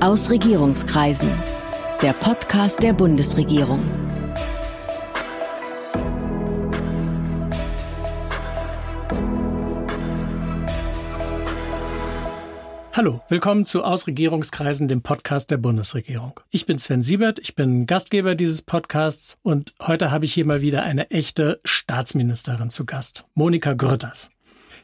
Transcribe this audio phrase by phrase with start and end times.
[0.00, 1.30] Aus Regierungskreisen.
[2.02, 3.80] Der Podcast der Bundesregierung.
[12.92, 16.40] Hallo, willkommen zu Aus Regierungskreisen, dem Podcast der Bundesregierung.
[16.50, 20.60] Ich bin Sven Siebert, ich bin Gastgeber dieses Podcasts und heute habe ich hier mal
[20.60, 24.30] wieder eine echte Staatsministerin zu Gast, Monika Grütters.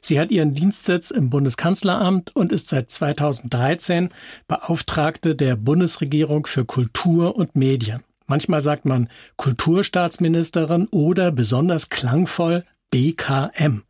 [0.05, 4.09] Sie hat ihren Dienstsitz im Bundeskanzleramt und ist seit 2013
[4.49, 8.03] Beauftragte der Bundesregierung für Kultur und Medien.
[8.27, 13.83] Manchmal sagt man Kulturstaatsministerin oder besonders klangvoll BKM.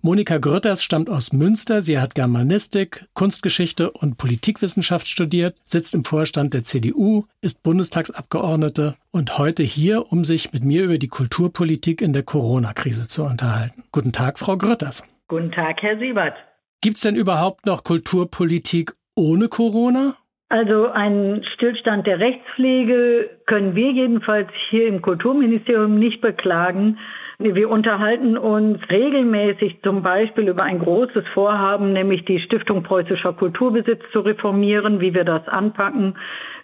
[0.00, 1.82] Monika Grütters stammt aus Münster.
[1.82, 9.38] Sie hat Germanistik, Kunstgeschichte und Politikwissenschaft studiert, sitzt im Vorstand der CDU, ist Bundestagsabgeordnete und
[9.38, 13.82] heute hier, um sich mit mir über die Kulturpolitik in der Corona-Krise zu unterhalten.
[13.90, 15.02] Guten Tag, Frau Grütters.
[15.28, 16.34] Guten Tag, Herr Siebert.
[16.80, 20.14] Gibt es denn überhaupt noch Kulturpolitik ohne Corona?
[20.48, 26.98] Also einen Stillstand der Rechtspflege können wir jedenfalls hier im Kulturministerium nicht beklagen.
[27.38, 34.00] Wir unterhalten uns regelmäßig zum Beispiel über ein großes Vorhaben, nämlich die Stiftung Preußischer Kulturbesitz
[34.12, 36.16] zu reformieren, wie wir das anpacken.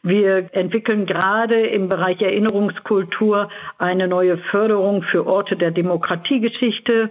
[0.03, 7.11] Wir entwickeln gerade im Bereich Erinnerungskultur eine neue Förderung für Orte der Demokratiegeschichte,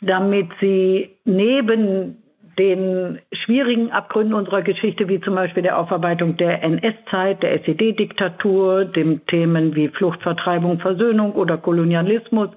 [0.00, 2.22] damit sie neben
[2.58, 9.24] den schwierigen Abgründen unserer Geschichte, wie zum Beispiel der Aufarbeitung der NS-Zeit, der SED-Diktatur, den
[9.26, 12.50] Themen wie Flucht, Vertreibung, Versöhnung oder Kolonialismus,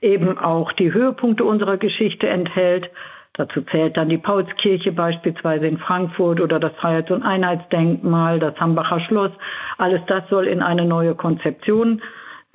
[0.00, 2.90] eben auch die Höhepunkte unserer Geschichte enthält.
[3.34, 9.00] Dazu zählt dann die Paulskirche beispielsweise in Frankfurt oder das Freiheits- und Einheitsdenkmal, das Hambacher
[9.00, 9.32] Schloss.
[9.78, 12.02] Alles das soll in eine neue Konzeption.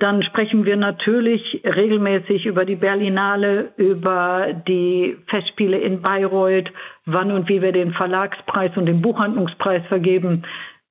[0.00, 6.72] Dann sprechen wir natürlich regelmäßig über die Berlinale, über die Festspiele in Bayreuth,
[7.04, 10.44] wann und wie wir den Verlagspreis und den Buchhandlungspreis vergeben.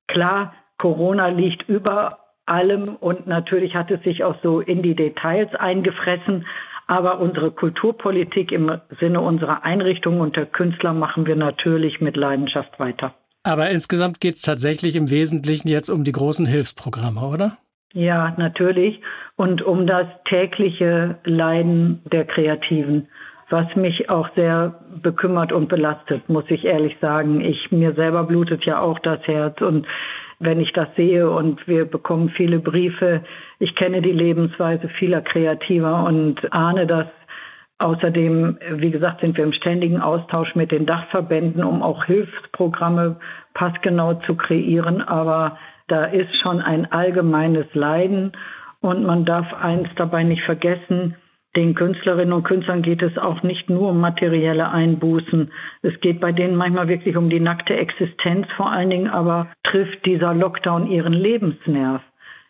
[0.06, 5.52] Klar, Corona liegt über allem und natürlich hat es sich auch so in die Details
[5.56, 6.46] eingefressen.
[6.86, 12.78] Aber unsere Kulturpolitik im Sinne unserer Einrichtungen und der Künstler machen wir natürlich mit Leidenschaft
[12.78, 13.14] weiter.
[13.42, 17.56] Aber insgesamt geht es tatsächlich im Wesentlichen jetzt um die großen Hilfsprogramme, oder?
[17.92, 19.00] Ja, natürlich.
[19.36, 23.08] Und um das tägliche Leiden der Kreativen,
[23.48, 27.40] was mich auch sehr bekümmert und belastet, muss ich ehrlich sagen.
[27.40, 29.86] Ich, mir selber blutet ja auch das Herz und
[30.38, 33.22] wenn ich das sehe und wir bekommen viele Briefe.
[33.58, 37.06] Ich kenne die Lebensweise vieler Kreativer und ahne das.
[37.78, 43.16] Außerdem, wie gesagt, sind wir im ständigen Austausch mit den Dachverbänden, um auch Hilfsprogramme
[43.54, 45.00] passgenau zu kreieren.
[45.00, 45.58] Aber
[45.90, 48.32] da ist schon ein allgemeines Leiden
[48.80, 51.16] und man darf eins dabei nicht vergessen,
[51.56, 55.50] den Künstlerinnen und Künstlern geht es auch nicht nur um materielle Einbußen.
[55.82, 58.46] Es geht bei denen manchmal wirklich um die nackte Existenz.
[58.56, 62.02] Vor allen Dingen aber trifft dieser Lockdown ihren Lebensnerv.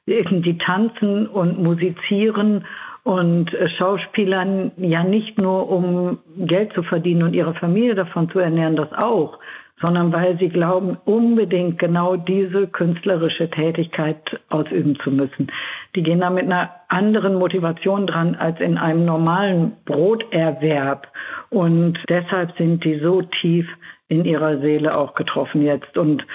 [0.06, 2.66] Die tanzen und musizieren
[3.04, 8.76] und Schauspielern ja nicht nur um Geld zu verdienen und ihre Familie davon zu ernähren,
[8.76, 9.38] das auch,
[9.80, 15.50] sondern weil sie glauben, unbedingt genau diese künstlerische Tätigkeit ausüben zu müssen.
[15.94, 21.08] Die gehen da mit einer anderen Motivation dran als in einem normalen Broterwerb.
[21.48, 23.66] Und deshalb sind die so tief
[24.08, 25.96] in ihrer Seele auch getroffen jetzt.
[25.96, 26.26] Und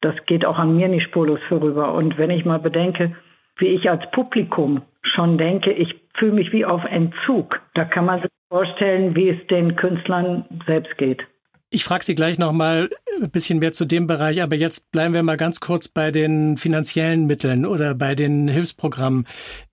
[0.00, 1.94] das geht auch an mir nicht spurlos vorüber.
[1.94, 3.16] Und wenn ich mal bedenke,
[3.56, 8.20] wie ich als Publikum schon denke, ich fühle mich wie auf Entzug, da kann man
[8.20, 11.22] sich vorstellen, wie es den Künstlern selbst geht.
[11.74, 12.90] Ich frage Sie gleich noch mal
[13.22, 16.58] ein bisschen mehr zu dem Bereich, aber jetzt bleiben wir mal ganz kurz bei den
[16.58, 19.26] finanziellen Mitteln oder bei den Hilfsprogrammen.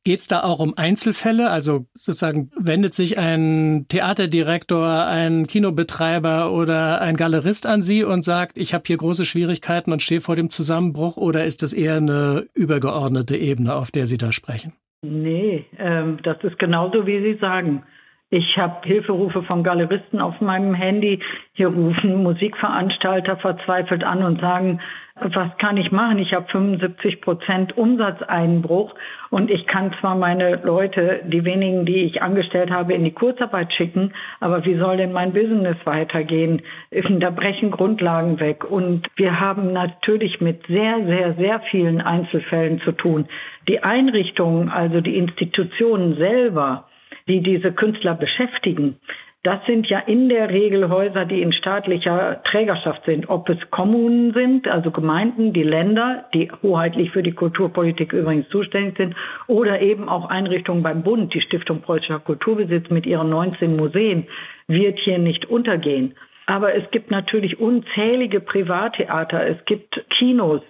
[0.06, 1.50] Geht es da auch um Einzelfälle?
[1.50, 8.58] Also sozusagen wendet sich ein Theaterdirektor, ein Kinobetreiber oder ein Galerist an Sie und sagt,
[8.58, 11.18] ich habe hier große Schwierigkeiten und stehe vor dem Zusammenbruch?
[11.18, 14.72] Oder ist das eher eine übergeordnete Ebene, auf der Sie da sprechen?
[15.02, 17.84] Nee, ähm, das ist genauso, wie Sie sagen.
[18.32, 21.20] Ich habe Hilferufe von Galeristen auf meinem Handy.
[21.54, 24.80] Hier rufen Musikveranstalter verzweifelt an und sagen,
[25.16, 26.20] was kann ich machen?
[26.20, 28.94] Ich habe 75 Prozent Umsatzeinbruch
[29.32, 33.74] und ich kann zwar meine Leute, die wenigen, die ich angestellt habe, in die Kurzarbeit
[33.74, 36.62] schicken, aber wie soll denn mein Business weitergehen?
[36.92, 42.92] Da brechen Grundlagen weg und wir haben natürlich mit sehr, sehr, sehr vielen Einzelfällen zu
[42.92, 43.28] tun.
[43.68, 46.86] Die Einrichtungen, also die Institutionen selber,
[47.30, 48.98] die diese Künstler beschäftigen,
[49.44, 53.30] das sind ja in der Regel Häuser, die in staatlicher Trägerschaft sind.
[53.30, 58.98] Ob es Kommunen sind, also Gemeinden, die Länder, die hoheitlich für die Kulturpolitik übrigens zuständig
[58.98, 59.16] sind,
[59.48, 64.28] oder eben auch Einrichtungen beim Bund, die Stiftung Preußischer Kulturbesitz mit ihren 19 Museen,
[64.68, 66.16] wird hier nicht untergehen.
[66.46, 70.62] Aber es gibt natürlich unzählige Privattheater, es gibt Kinos,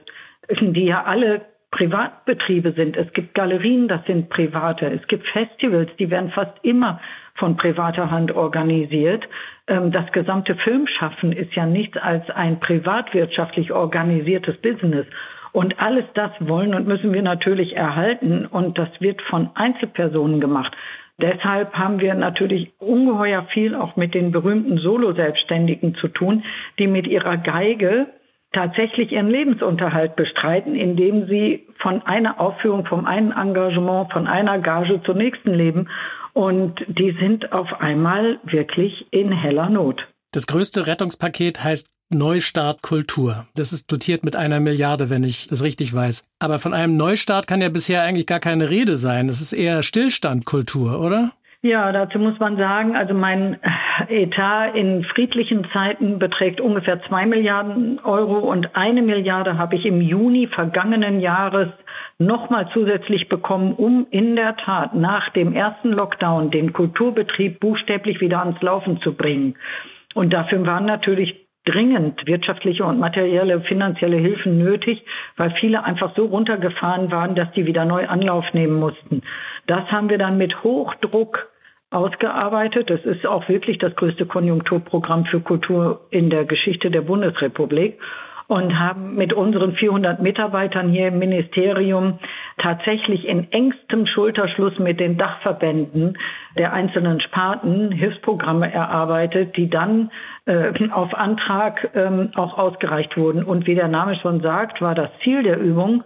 [0.60, 1.42] die ja alle
[1.80, 2.98] Privatbetriebe sind.
[2.98, 4.86] Es gibt Galerien, das sind private.
[4.88, 7.00] Es gibt Festivals, die werden fast immer
[7.36, 9.24] von privater Hand organisiert.
[9.68, 15.08] Ähm, das gesamte Filmschaffen ist ja nichts als ein privatwirtschaftlich organisiertes Business.
[15.54, 18.46] Und alles das wollen und müssen wir natürlich erhalten.
[18.46, 20.76] Und das wird von Einzelpersonen gemacht.
[21.22, 26.44] Deshalb haben wir natürlich ungeheuer viel auch mit den berühmten Solo-Selbstständigen zu tun,
[26.78, 28.08] die mit ihrer Geige
[28.54, 35.02] tatsächlich ihren Lebensunterhalt bestreiten, indem sie von einer Aufführung, vom einen Engagement, von einer Gage
[35.04, 35.88] zur nächsten leben.
[36.34, 40.08] Und die sind auf einmal wirklich in heller Not.
[40.32, 43.46] Das größte Rettungspaket heißt Neustart Kultur.
[43.56, 46.24] Das ist dotiert mit einer Milliarde, wenn ich das richtig weiß.
[46.40, 49.28] Aber von einem Neustart kann ja bisher eigentlich gar keine Rede sein.
[49.28, 51.34] Das ist eher Stillstand Kultur, oder?
[51.62, 53.58] Ja, dazu muss man sagen, also mein
[54.08, 60.00] Etat in friedlichen Zeiten beträgt ungefähr zwei Milliarden Euro und eine Milliarde habe ich im
[60.00, 61.68] Juni vergangenen Jahres
[62.18, 68.40] nochmal zusätzlich bekommen, um in der Tat nach dem ersten Lockdown den Kulturbetrieb buchstäblich wieder
[68.40, 69.56] ans Laufen zu bringen.
[70.14, 75.04] Und dafür waren natürlich dringend wirtschaftliche und materielle finanzielle Hilfen nötig,
[75.38, 79.22] weil viele einfach so runtergefahren waren, dass die wieder neu Anlauf nehmen mussten.
[79.68, 81.49] Das haben wir dann mit Hochdruck
[81.92, 82.90] ausgearbeitet.
[82.90, 88.00] Das ist auch wirklich das größte Konjunkturprogramm für Kultur in der Geschichte der Bundesrepublik
[88.50, 92.18] und haben mit unseren 400 Mitarbeitern hier im Ministerium
[92.58, 96.18] tatsächlich in engstem Schulterschluss mit den Dachverbänden
[96.58, 100.10] der einzelnen Sparten Hilfsprogramme erarbeitet, die dann
[100.46, 103.44] äh, auf Antrag ähm, auch ausgereicht wurden.
[103.44, 106.04] Und wie der Name schon sagt, war das Ziel der Übung,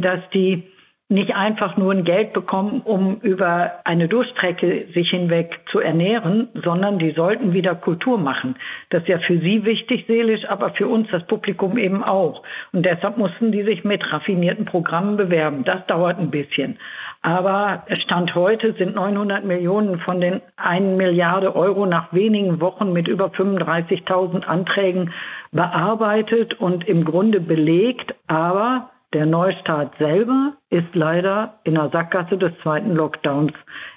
[0.00, 0.64] dass die
[1.10, 7.00] nicht einfach nur ein Geld bekommen, um über eine Durchstrecke sich hinweg zu ernähren, sondern
[7.00, 8.54] die sollten wieder Kultur machen.
[8.90, 12.44] Das ist ja für sie wichtig, seelisch, aber für uns, das Publikum eben auch.
[12.72, 15.64] Und deshalb mussten die sich mit raffinierten Programmen bewerben.
[15.64, 16.78] Das dauert ein bisschen.
[17.22, 23.08] Aber Stand heute sind 900 Millionen von den 1 Milliarde Euro nach wenigen Wochen mit
[23.08, 25.12] über 35.000 Anträgen
[25.50, 28.14] bearbeitet und im Grunde belegt.
[28.28, 33.52] Aber der Neustart selber ist leider in der Sackgasse des zweiten Lockdowns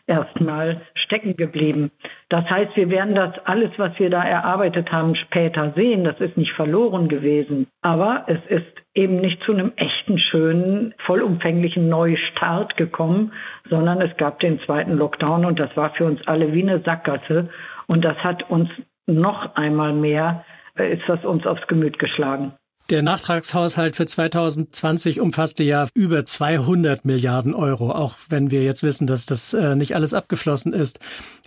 [0.07, 1.91] erstmal stecken geblieben.
[2.29, 6.03] Das heißt, wir werden das alles, was wir da erarbeitet haben, später sehen.
[6.03, 7.67] Das ist nicht verloren gewesen.
[7.83, 8.65] Aber es ist
[8.95, 13.33] eben nicht zu einem echten, schönen, vollumfänglichen Neustart gekommen,
[13.69, 17.49] sondern es gab den zweiten Lockdown und das war für uns alle wie eine Sackgasse.
[17.85, 18.69] Und das hat uns
[19.05, 20.43] noch einmal mehr,
[20.77, 22.53] äh, ist das uns aufs Gemüt geschlagen.
[22.89, 29.07] Der Nachtragshaushalt für 2020 umfasste ja über 200 Milliarden Euro, auch wenn wir jetzt wissen,
[29.07, 30.99] dass das äh, nicht alles abgeflossen ist.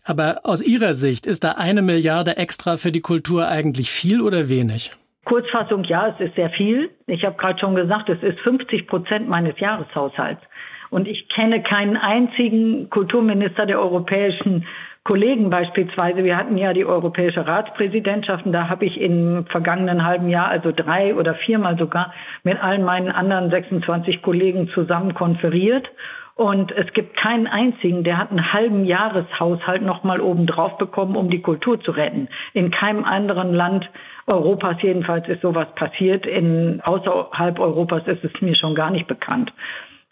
[0.03, 4.49] Aber aus Ihrer Sicht, ist da eine Milliarde extra für die Kultur eigentlich viel oder
[4.49, 4.93] wenig?
[5.27, 6.89] Kurzfassung, ja, es ist sehr viel.
[7.07, 10.41] Ich habe gerade schon gesagt, es ist 50 Prozent meines Jahreshaushalts.
[10.89, 14.65] Und ich kenne keinen einzigen Kulturminister der Europäischen
[15.07, 20.29] Kollegen beispielsweise, wir hatten ja die europäische Ratspräsidentschaft und da habe ich im vergangenen halben
[20.29, 22.13] Jahr, also drei oder viermal sogar,
[22.43, 25.89] mit allen meinen anderen 26 Kollegen zusammen konferiert.
[26.35, 31.41] Und es gibt keinen einzigen, der hat einen halben Jahreshaushalt nochmal obendrauf bekommen, um die
[31.41, 32.27] Kultur zu retten.
[32.53, 33.89] In keinem anderen Land
[34.27, 36.27] Europas jedenfalls ist sowas passiert.
[36.27, 39.53] In außerhalb Europas ist es mir schon gar nicht bekannt.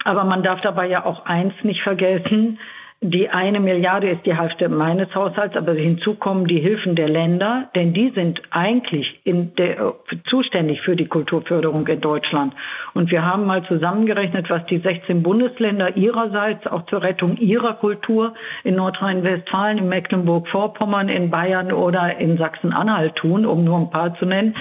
[0.05, 2.61] Aber man darf dabei ja auch eins nicht vergessen.
[3.01, 7.69] Die eine Milliarde ist die Hälfte meines Haushalts, aber hinzu kommen die Hilfen der Länder,
[7.75, 9.93] denn die sind eigentlich der, äh,
[10.31, 12.55] zuständig für die Kulturförderung in Deutschland.
[12.95, 18.33] Und wir haben mal zusammengerechnet, was die 16 Bundesländer ihrerseits auch zur Rettung ihrer Kultur
[18.63, 24.25] in Nordrhein-Westfalen, in Mecklenburg-Vorpommern, in Bayern oder in Sachsen-Anhalt tun, um nur ein paar zu
[24.25, 24.55] nennen.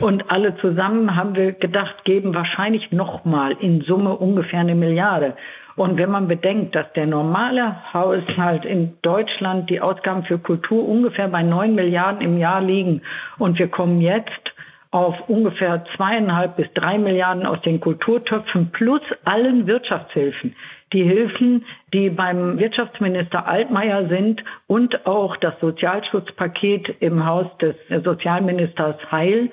[0.00, 5.36] Und alle zusammen haben wir gedacht, geben wahrscheinlich nochmal in Summe ungefähr eine Milliarde.
[5.76, 11.28] Und wenn man bedenkt, dass der normale Haushalt in Deutschland die Ausgaben für Kultur ungefähr
[11.28, 13.02] bei neun Milliarden im Jahr liegen
[13.38, 14.52] und wir kommen jetzt
[14.92, 20.54] auf ungefähr zweieinhalb bis drei Milliarden aus den Kulturtöpfen plus allen Wirtschaftshilfen.
[20.92, 28.94] Die Hilfen, die beim Wirtschaftsminister Altmaier sind und auch das Sozialschutzpaket im Haus des Sozialministers
[29.10, 29.50] Heil,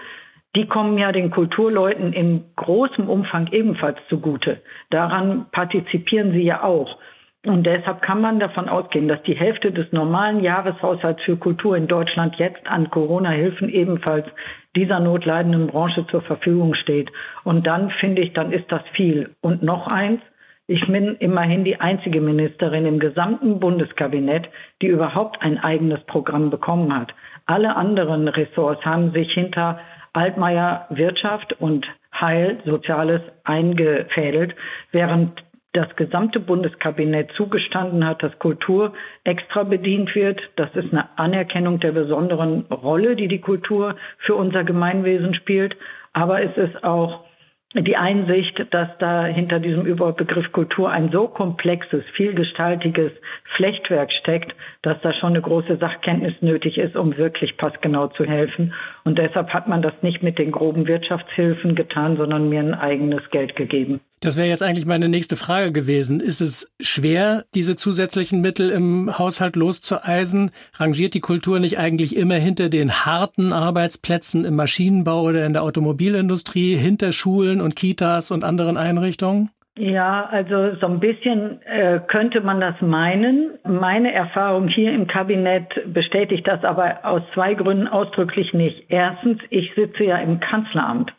[0.55, 4.61] die kommen ja den Kulturleuten in großem Umfang ebenfalls zugute.
[4.89, 6.97] Daran partizipieren sie ja auch.
[7.43, 11.87] Und deshalb kann man davon ausgehen, dass die Hälfte des normalen Jahreshaushalts für Kultur in
[11.87, 14.27] Deutschland jetzt an Corona-Hilfen ebenfalls
[14.75, 17.11] dieser notleidenden Branche zur Verfügung steht.
[17.43, 19.31] Und dann finde ich, dann ist das viel.
[19.41, 20.21] Und noch eins,
[20.67, 24.47] ich bin immerhin die einzige Ministerin im gesamten Bundeskabinett,
[24.81, 27.13] die überhaupt ein eigenes Programm bekommen hat.
[27.47, 29.79] Alle anderen Ressorts haben sich hinter
[30.13, 34.55] Altmaier Wirtschaft und Heil Soziales eingefädelt,
[34.91, 35.41] während
[35.73, 40.41] das gesamte Bundeskabinett zugestanden hat, dass Kultur extra bedient wird.
[40.57, 45.77] Das ist eine Anerkennung der besonderen Rolle, die die Kultur für unser Gemeinwesen spielt.
[46.11, 47.23] Aber es ist auch
[47.73, 53.11] die Einsicht, dass da hinter diesem Überbegriff Kultur ein so komplexes, vielgestaltiges
[53.55, 58.73] Flechtwerk steckt, dass da schon eine große Sachkenntnis nötig ist, um wirklich passgenau zu helfen.
[59.05, 63.29] Und deshalb hat man das nicht mit den groben Wirtschaftshilfen getan, sondern mir ein eigenes
[63.29, 64.01] Geld gegeben.
[64.23, 66.19] Das wäre jetzt eigentlich meine nächste Frage gewesen.
[66.19, 70.51] Ist es schwer, diese zusätzlichen Mittel im Haushalt loszueisen?
[70.75, 75.63] Rangiert die Kultur nicht eigentlich immer hinter den harten Arbeitsplätzen im Maschinenbau oder in der
[75.63, 79.49] Automobilindustrie, hinter Schulen und Kitas und anderen Einrichtungen?
[79.75, 83.57] Ja, also so ein bisschen äh, könnte man das meinen.
[83.63, 88.85] Meine Erfahrung hier im Kabinett bestätigt das aber aus zwei Gründen ausdrücklich nicht.
[88.89, 91.11] Erstens, ich sitze ja im Kanzleramt.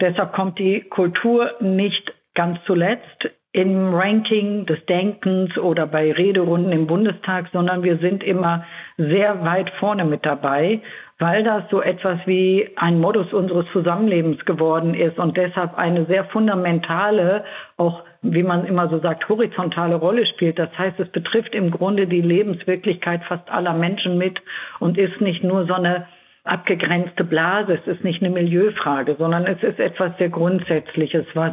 [0.00, 6.86] Deshalb kommt die Kultur nicht ganz zuletzt im Ranking des Denkens oder bei Rederunden im
[6.86, 8.66] Bundestag, sondern wir sind immer
[8.98, 10.82] sehr weit vorne mit dabei,
[11.18, 16.26] weil das so etwas wie ein Modus unseres Zusammenlebens geworden ist und deshalb eine sehr
[16.26, 17.44] fundamentale,
[17.78, 20.58] auch wie man immer so sagt, horizontale Rolle spielt.
[20.58, 24.38] Das heißt, es betrifft im Grunde die Lebenswirklichkeit fast aller Menschen mit
[24.80, 26.06] und ist nicht nur so eine
[26.46, 27.78] abgegrenzte Blase.
[27.82, 31.52] Es ist nicht eine Milieufrage, sondern es ist etwas sehr Grundsätzliches, was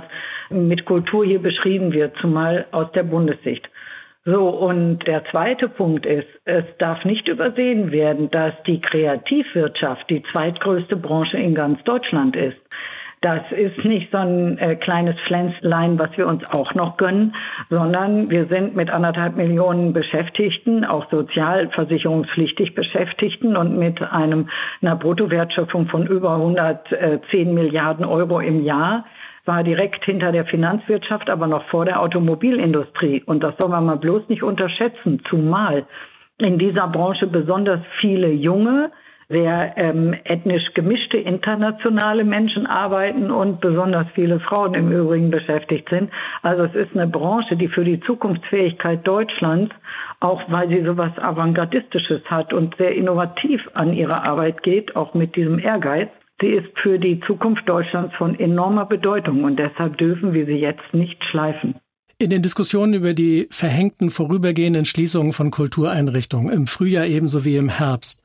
[0.50, 3.68] mit Kultur hier beschrieben wird, zumal aus der Bundessicht.
[4.26, 10.24] So, und der zweite Punkt ist, es darf nicht übersehen werden, dass die Kreativwirtschaft die
[10.32, 12.58] zweitgrößte Branche in ganz Deutschland ist.
[13.24, 17.34] Das ist nicht so ein äh, kleines Pflänzlein, was wir uns auch noch gönnen,
[17.70, 24.50] sondern wir sind mit anderthalb Millionen Beschäftigten, auch sozialversicherungspflichtig Beschäftigten und mit einem,
[24.82, 29.06] einer Bruttowertschöpfung von über 110 Milliarden Euro im Jahr
[29.46, 33.24] war direkt hinter der Finanzwirtschaft, aber noch vor der Automobilindustrie.
[33.26, 35.86] Und das soll man mal bloß nicht unterschätzen, zumal
[36.40, 38.92] in dieser Branche besonders viele junge,
[39.34, 46.12] sehr ähm, ethnisch gemischte internationale Menschen arbeiten und besonders viele Frauen im Übrigen beschäftigt sind.
[46.44, 49.74] Also es ist eine Branche, die für die Zukunftsfähigkeit Deutschlands,
[50.20, 55.36] auch weil sie sowas Avantgardistisches hat und sehr innovativ an ihre Arbeit geht, auch mit
[55.36, 56.10] diesem Ehrgeiz,
[56.40, 60.94] sie ist für die Zukunft Deutschlands von enormer Bedeutung und deshalb dürfen wir sie jetzt
[60.94, 61.76] nicht schleifen.
[62.24, 67.68] In den Diskussionen über die verhängten vorübergehenden Schließungen von Kultureinrichtungen im Frühjahr ebenso wie im
[67.68, 68.24] Herbst,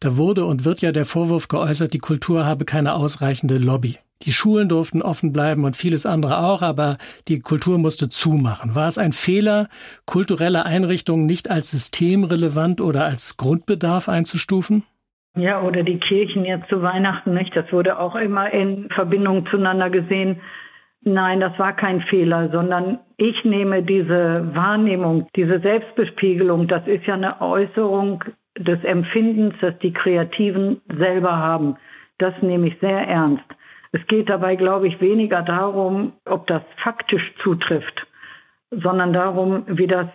[0.00, 3.96] da wurde und wird ja der Vorwurf geäußert, die Kultur habe keine ausreichende Lobby.
[4.22, 6.96] Die Schulen durften offen bleiben und vieles andere auch, aber
[7.28, 8.74] die Kultur musste zumachen.
[8.74, 9.68] War es ein Fehler,
[10.06, 14.84] kulturelle Einrichtungen nicht als systemrelevant oder als Grundbedarf einzustufen?
[15.36, 17.54] Ja, oder die Kirchen jetzt zu Weihnachten, nicht?
[17.54, 20.40] Das wurde auch immer in Verbindung zueinander gesehen.
[21.04, 27.14] Nein, das war kein Fehler, sondern ich nehme diese Wahrnehmung, diese Selbstbespiegelung, das ist ja
[27.14, 28.24] eine Äußerung
[28.58, 31.76] des Empfindens, das die Kreativen selber haben.
[32.18, 33.44] Das nehme ich sehr ernst.
[33.92, 38.06] Es geht dabei, glaube ich, weniger darum, ob das faktisch zutrifft,
[38.70, 40.06] sondern darum, wie das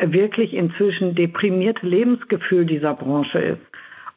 [0.00, 3.62] wirklich inzwischen deprimierte Lebensgefühl dieser Branche ist.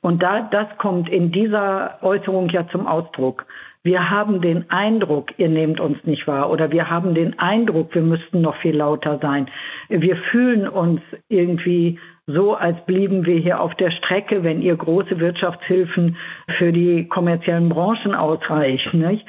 [0.02, 3.46] Und da, das kommt in dieser Äußerung ja zum Ausdruck
[3.84, 8.02] wir haben den Eindruck, ihr nehmt uns nicht wahr oder wir haben den Eindruck, wir
[8.02, 9.50] müssten noch viel lauter sein.
[9.88, 15.20] Wir fühlen uns irgendwie so, als blieben wir hier auf der Strecke, wenn ihr große
[15.20, 16.18] Wirtschaftshilfen
[16.58, 19.00] für die kommerziellen Branchen ausreichen.
[19.00, 19.26] Nicht?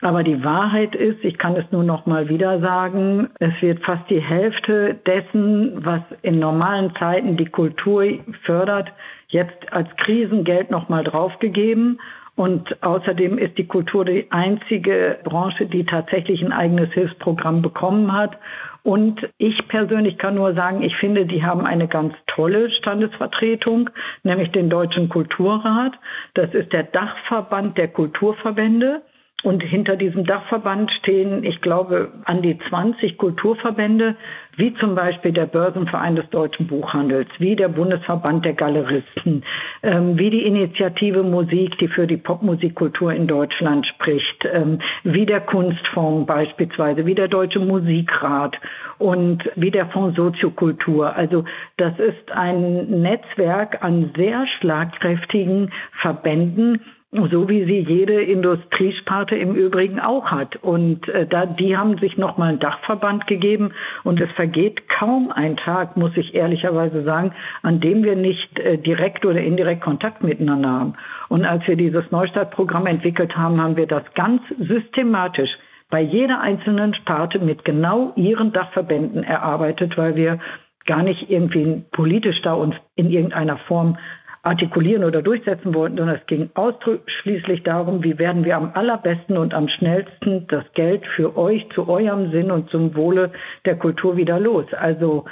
[0.00, 4.08] Aber die Wahrheit ist, ich kann es nur noch mal wieder sagen, es wird fast
[4.08, 8.04] die Hälfte dessen, was in normalen Zeiten die Kultur
[8.44, 8.92] fördert,
[9.26, 11.98] jetzt als Krisengeld noch mal draufgegeben.
[12.38, 18.38] Und außerdem ist die Kultur die einzige Branche, die tatsächlich ein eigenes Hilfsprogramm bekommen hat.
[18.84, 23.90] Und ich persönlich kann nur sagen, ich finde, die haben eine ganz tolle Standesvertretung,
[24.22, 25.94] nämlich den Deutschen Kulturrat.
[26.34, 29.02] Das ist der Dachverband der Kulturverbände.
[29.44, 34.16] Und hinter diesem Dachverband stehen, ich glaube, an die 20 Kulturverbände,
[34.56, 39.44] wie zum Beispiel der Börsenverein des deutschen Buchhandels, wie der Bundesverband der Galeristen,
[39.84, 45.40] ähm, wie die Initiative Musik, die für die Popmusikkultur in Deutschland spricht, ähm, wie der
[45.42, 48.56] Kunstfonds beispielsweise, wie der Deutsche Musikrat
[48.98, 51.14] und wie der Fonds Soziokultur.
[51.14, 51.44] Also
[51.76, 59.98] das ist ein Netzwerk an sehr schlagkräftigen Verbänden, so wie sie jede Industriesparte im Übrigen
[59.98, 60.56] auch hat.
[60.56, 63.72] Und äh, da, die haben sich nochmal einen Dachverband gegeben
[64.04, 68.76] und es vergeht kaum ein Tag, muss ich ehrlicherweise sagen, an dem wir nicht äh,
[68.76, 70.94] direkt oder indirekt Kontakt miteinander haben.
[71.28, 75.50] Und als wir dieses Neustartprogramm entwickelt haben, haben wir das ganz systematisch
[75.90, 80.40] bei jeder einzelnen Sparte mit genau ihren Dachverbänden erarbeitet, weil wir
[80.84, 83.96] gar nicht irgendwie politisch da uns in irgendeiner Form
[84.42, 89.54] artikulieren oder durchsetzen wollten, sondern es ging ausschließlich darum, wie werden wir am allerbesten und
[89.54, 93.32] am schnellsten das Geld für euch zu eurem Sinn und zum Wohle
[93.64, 94.66] der Kultur wieder los.
[94.72, 95.24] Also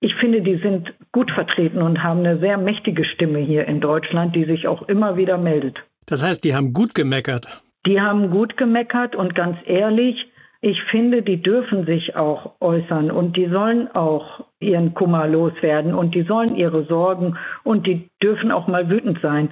[0.00, 4.36] ich finde, die sind gut vertreten und haben eine sehr mächtige Stimme hier in Deutschland,
[4.36, 5.78] die sich auch immer wieder meldet.
[6.06, 7.46] Das heißt, die haben gut gemeckert.
[7.86, 10.26] Die haben gut gemeckert und ganz ehrlich,
[10.64, 16.14] ich finde, die dürfen sich auch äußern und die sollen auch ihren Kummer loswerden und
[16.14, 19.50] die sollen ihre Sorgen und die dürfen auch mal wütend sein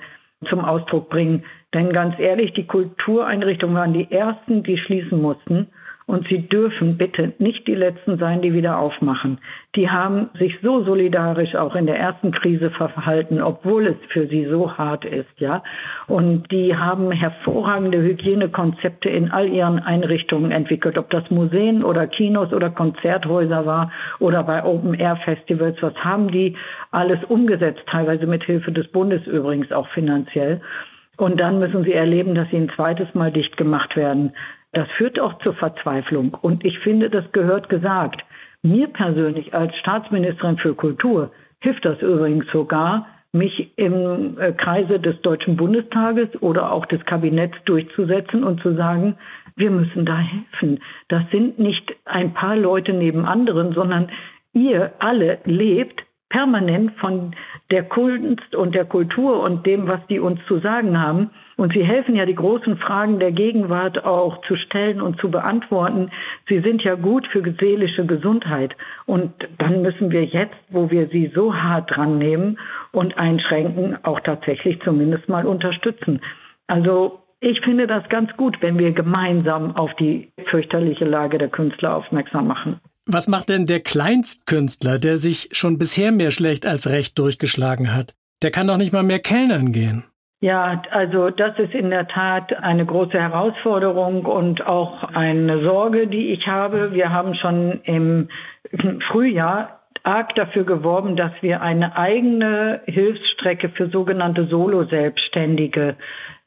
[0.49, 1.45] zum Ausdruck bringen.
[1.75, 5.69] Denn ganz ehrlich, die Kultureinrichtungen waren die ersten, die schließen mussten.
[6.07, 9.39] Und Sie dürfen bitte nicht die Letzten sein, die wieder aufmachen.
[9.77, 14.47] Die haben sich so solidarisch auch in der ersten Krise verhalten, obwohl es für sie
[14.47, 15.63] so hart ist, ja.
[16.09, 22.53] Und die haben hervorragende Hygienekonzepte in all ihren Einrichtungen entwickelt, ob das Museen oder Kinos
[22.53, 25.77] oder Konzerthäuser war oder bei Open Air Festivals.
[25.81, 26.57] Was haben die
[26.91, 30.61] alles umgesetzt, teilweise mit Hilfe des Bundes übrigens auch finanziell.
[31.17, 34.33] Und dann müssen sie erleben, dass sie ein zweites Mal dicht gemacht werden.
[34.73, 36.35] Das führt auch zur Verzweiflung.
[36.41, 38.23] Und ich finde, das gehört gesagt.
[38.63, 45.21] Mir persönlich als Staatsministerin für Kultur hilft das übrigens sogar, mich im äh, Kreise des
[45.23, 49.17] Deutschen Bundestages oder auch des Kabinetts durchzusetzen und zu sagen,
[49.57, 50.81] wir müssen da helfen.
[51.09, 54.11] Das sind nicht ein paar Leute neben anderen, sondern
[54.53, 56.03] ihr alle lebt
[56.33, 57.35] permanent von
[57.71, 61.31] der Kunst und der Kultur und dem, was die uns zu sagen haben.
[61.57, 66.11] Und sie helfen ja, die großen Fragen der Gegenwart auch zu stellen und zu beantworten.
[66.49, 68.75] Sie sind ja gut für seelische Gesundheit.
[69.05, 72.59] Und dann müssen wir jetzt, wo wir sie so hart dran nehmen
[72.93, 76.21] und einschränken, auch tatsächlich zumindest mal unterstützen.
[76.67, 81.97] Also ich finde das ganz gut, wenn wir gemeinsam auf die fürchterliche Lage der Künstler
[81.97, 82.81] aufmerksam machen.
[83.07, 88.15] Was macht denn der Kleinstkünstler, der sich schon bisher mehr schlecht als recht durchgeschlagen hat?
[88.43, 90.05] Der kann doch nicht mal mehr Kellnern gehen.
[90.41, 96.33] Ja, also das ist in der Tat eine große Herausforderung und auch eine Sorge, die
[96.33, 96.93] ich habe.
[96.93, 98.29] Wir haben schon im
[99.11, 105.97] Frühjahr arg dafür geworben, dass wir eine eigene Hilfsstrecke für sogenannte Solo-Selbstständige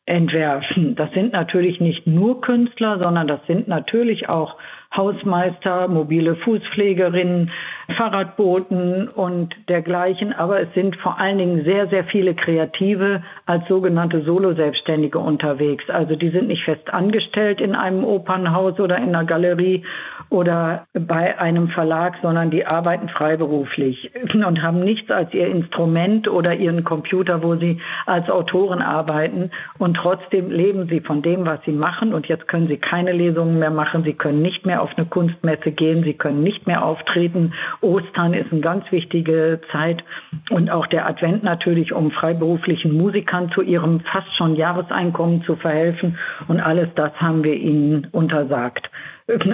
[0.05, 0.95] entwerfen.
[0.95, 4.57] Das sind natürlich nicht nur Künstler, sondern das sind natürlich auch
[4.95, 7.51] Hausmeister, mobile Fußpflegerinnen,
[7.97, 10.33] Fahrradboten und dergleichen.
[10.33, 15.89] Aber es sind vor allen Dingen sehr, sehr viele Kreative als sogenannte Solo-Selbstständige unterwegs.
[15.89, 19.83] Also die sind nicht fest angestellt in einem Opernhaus oder in einer Galerie
[20.29, 26.55] oder bei einem Verlag, sondern die arbeiten freiberuflich und haben nichts als ihr Instrument oder
[26.55, 29.51] ihren Computer, wo sie als Autoren arbeiten.
[29.77, 32.13] Und trotzdem leben sie von dem, was sie machen.
[32.13, 34.03] Und jetzt können sie keine Lesungen mehr machen.
[34.03, 36.03] Sie können nicht mehr auf eine Kunstmesse gehen.
[36.03, 37.53] Sie können nicht mehr auftreten.
[37.81, 40.03] Ostern ist eine ganz wichtige Zeit
[40.51, 46.19] und auch der Advent natürlich, um freiberuflichen Musikern zu ihrem fast schon Jahreseinkommen zu verhelfen.
[46.47, 48.91] Und alles das haben wir ihnen untersagt.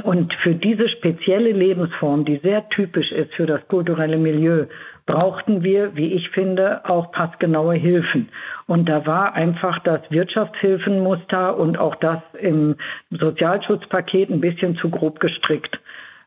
[0.04, 4.66] Und für diese spezielle Lebensform, die sehr typisch ist für das kulturelle Milieu,
[5.06, 8.30] brauchten wir, wie ich finde, auch passgenaue Hilfen.
[8.68, 12.76] Und da war einfach das Wirtschaftshilfenmuster und auch das im
[13.12, 15.80] Sozialschutzpaket ein bisschen zu grob gestrickt.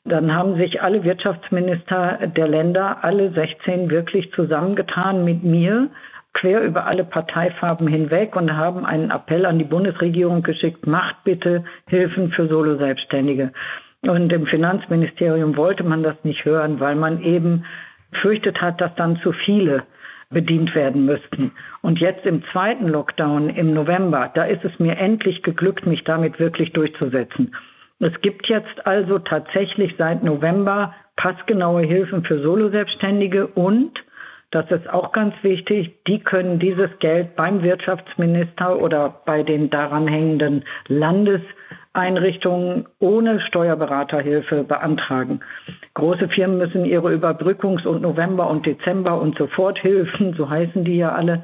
[0.07, 5.91] Dann haben sich alle Wirtschaftsminister der Länder, alle 16 wirklich zusammengetan mit mir,
[6.35, 11.65] quer über alle Parteifarben hinweg und haben einen Appell an die Bundesregierung geschickt, macht bitte
[11.89, 13.53] Hilfen für Solo-Selbstständige.
[14.03, 17.65] Und im Finanzministerium wollte man das nicht hören, weil man eben
[18.21, 19.85] fürchtet hat, dass dann zu viele
[20.31, 21.53] bedient werden müssten.
[21.81, 26.39] Und jetzt im zweiten Lockdown im November, da ist es mir endlich geglückt, mich damit
[26.39, 27.55] wirklich durchzusetzen.
[28.01, 33.93] Es gibt jetzt also tatsächlich seit November passgenaue Hilfen für Solo-Selbstständige und
[34.55, 35.93] das ist auch ganz wichtig.
[36.07, 45.41] Die können dieses Geld beim Wirtschaftsminister oder bei den daran hängenden Landeseinrichtungen ohne Steuerberaterhilfe beantragen.
[45.95, 51.13] Große Firmen müssen ihre Überbrückungs- und November- und Dezember- und Soforthilfen, so heißen die ja
[51.13, 51.43] alle,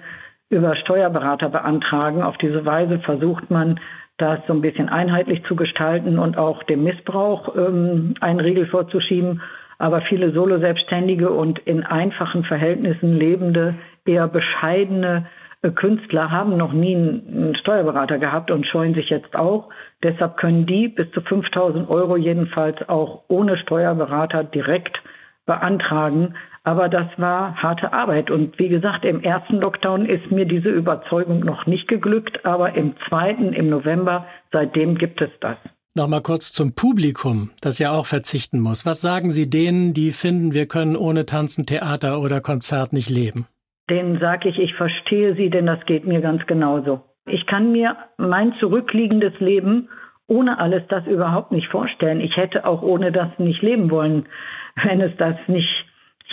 [0.48, 2.22] über Steuerberater beantragen.
[2.22, 3.80] Auf diese Weise versucht man,
[4.18, 9.40] das so ein bisschen einheitlich zu gestalten und auch dem Missbrauch ähm, einen Riegel vorzuschieben.
[9.80, 15.26] Aber viele Solo-Selbstständige und in einfachen Verhältnissen lebende, eher bescheidene
[15.62, 19.70] äh, Künstler haben noch nie einen Steuerberater gehabt und scheuen sich jetzt auch.
[20.02, 25.00] Deshalb können die bis zu 5000 Euro jedenfalls auch ohne Steuerberater direkt
[25.46, 26.34] beantragen.
[26.62, 28.30] Aber das war harte Arbeit.
[28.30, 32.96] Und wie gesagt, im ersten Lockdown ist mir diese Überzeugung noch nicht geglückt, aber im
[33.08, 35.56] zweiten, im November, seitdem gibt es das.
[35.96, 38.86] Nochmal kurz zum Publikum, das ja auch verzichten muss.
[38.86, 43.48] Was sagen Sie denen, die finden, wir können ohne Tanzen, Theater oder Konzert nicht leben?
[43.90, 47.00] Denen sage ich, ich verstehe Sie, denn das geht mir ganz genauso.
[47.26, 49.88] Ich kann mir mein zurückliegendes Leben
[50.28, 52.20] ohne alles das überhaupt nicht vorstellen.
[52.20, 54.26] Ich hätte auch ohne das nicht leben wollen,
[54.84, 55.68] wenn es das nicht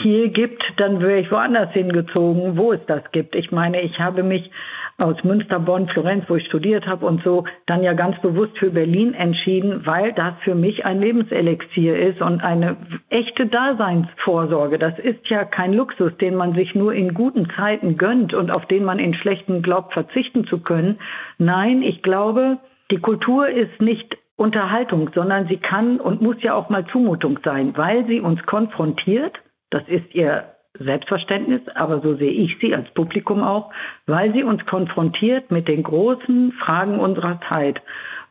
[0.02, 3.36] hier gibt, dann wäre ich woanders hingezogen, wo es das gibt.
[3.36, 4.52] Ich meine, ich habe mich
[5.00, 8.72] aus Münster, Bonn, Florenz, wo ich studiert habe und so, dann ja ganz bewusst für
[8.72, 12.78] Berlin entschieden, weil das für mich ein Lebenselixier ist und eine
[13.10, 14.80] echte Daseinsvorsorge.
[14.80, 18.66] Das ist ja kein Luxus, den man sich nur in guten Zeiten gönnt und auf
[18.66, 20.98] den man in schlechten glaubt, verzichten zu können.
[21.38, 22.58] Nein, ich glaube,
[22.90, 27.74] die Kultur ist nicht Unterhaltung, sondern sie kann und muss ja auch mal Zumutung sein,
[27.76, 29.34] weil sie uns konfrontiert
[29.70, 30.46] das ist ihr
[30.80, 33.72] Selbstverständnis, aber so sehe ich sie als Publikum auch,
[34.06, 37.82] weil sie uns konfrontiert mit den großen Fragen unserer Zeit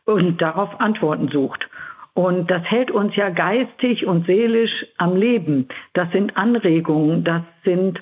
[0.05, 1.67] und darauf Antworten sucht.
[2.13, 5.67] Und das hält uns ja geistig und seelisch am Leben.
[5.93, 8.01] Das sind Anregungen, das sind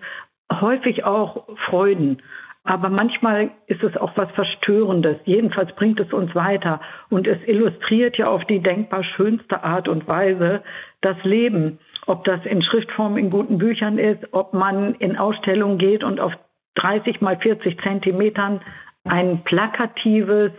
[0.49, 2.21] häufig auch Freuden.
[2.63, 5.17] Aber manchmal ist es auch was Verstörendes.
[5.25, 6.79] Jedenfalls bringt es uns weiter.
[7.09, 10.63] Und es illustriert ja auf die denkbar schönste Art und Weise
[11.01, 16.03] das Leben ob das in Schriftform in guten Büchern ist, ob man in Ausstellungen geht
[16.03, 16.33] und auf
[16.75, 18.61] 30 mal 40 Zentimetern
[19.03, 20.51] ein plakatives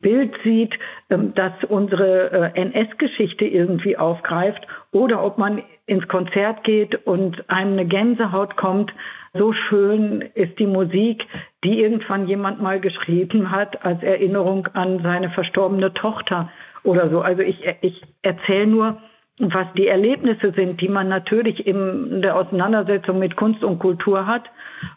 [0.00, 0.72] Bild sieht,
[1.10, 7.72] ähm, das unsere äh, NS-Geschichte irgendwie aufgreift, oder ob man ins Konzert geht und einem
[7.72, 8.92] eine Gänsehaut kommt.
[9.34, 11.24] So schön ist die Musik,
[11.64, 16.50] die irgendwann jemand mal geschrieben hat als Erinnerung an seine verstorbene Tochter
[16.84, 17.20] oder so.
[17.20, 19.02] Also ich, ich erzähle nur,
[19.38, 24.44] was die Erlebnisse sind, die man natürlich in der Auseinandersetzung mit Kunst und Kultur hat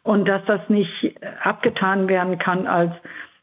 [0.04, 2.92] und dass das nicht abgetan werden kann als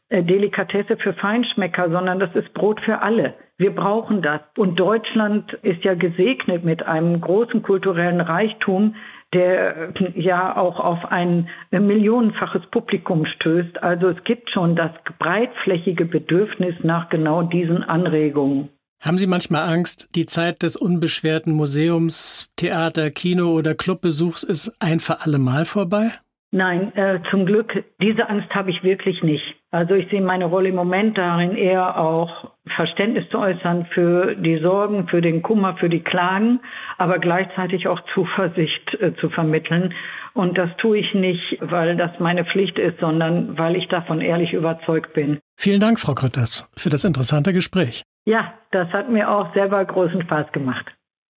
[0.09, 3.35] äh, Delikatesse für Feinschmecker, sondern das ist Brot für alle.
[3.57, 4.41] Wir brauchen das.
[4.57, 8.95] Und Deutschland ist ja gesegnet mit einem großen kulturellen Reichtum,
[9.33, 13.83] der äh, ja auch auf ein millionenfaches Publikum stößt.
[13.83, 18.69] Also es gibt schon das breitflächige Bedürfnis nach genau diesen Anregungen.
[19.01, 24.99] Haben Sie manchmal Angst, die Zeit des unbeschwerten Museums, Theater, Kino oder Clubbesuchs ist ein
[24.99, 26.11] für alle Mal vorbei?
[26.51, 29.43] Nein, äh, zum Glück, diese Angst habe ich wirklich nicht.
[29.71, 34.57] Also ich sehe meine Rolle im Moment darin eher auch Verständnis zu äußern für die
[34.57, 36.59] Sorgen, für den Kummer, für die Klagen,
[36.97, 39.93] aber gleichzeitig auch Zuversicht äh, zu vermitteln.
[40.33, 44.53] Und das tue ich nicht, weil das meine Pflicht ist, sondern weil ich davon ehrlich
[44.53, 45.39] überzeugt bin.
[45.55, 48.03] Vielen Dank, Frau Grütters, für das interessante Gespräch.
[48.29, 50.85] Ja, das hat mir auch selber großen Spaß gemacht.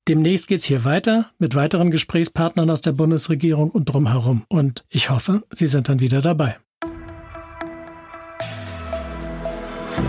[0.10, 4.44] Demnächst geht's hier weiter mit weiteren Gesprächspartnern aus der Bundesregierung und drumherum.
[4.50, 6.58] Und ich hoffe, Sie sind dann wieder dabei.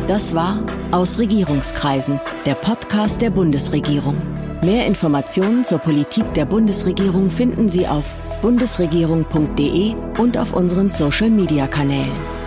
[0.08, 0.58] Das war
[0.90, 4.20] Aus Regierungskreisen, der Podcast der Bundesregierung.
[4.64, 12.41] Mehr Informationen zur Politik der Bundesregierung finden Sie auf bundesregierung.de und auf unseren Social-Media-Kanälen.